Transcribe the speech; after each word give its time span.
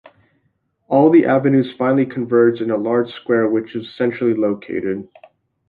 All 0.87 1.11
the 1.11 1.25
avenues 1.27 1.75
finally 1.77 2.07
converged 2.07 2.59
in 2.59 2.71
a 2.71 2.75
large 2.75 3.11
square 3.11 3.47
which 3.47 3.75
was 3.75 3.93
centrally 3.95 4.33
located. 4.33 5.07